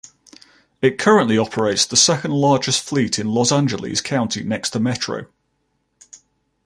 It 0.81 0.97
currently 0.97 1.37
operates 1.37 1.85
the 1.85 1.95
second-largest 1.95 2.81
fleet 2.83 3.19
in 3.19 3.27
Los 3.29 3.51
Angeles 3.51 4.01
County 4.01 4.41
next 4.41 4.71
to 4.71 4.79
Metro. 4.79 5.27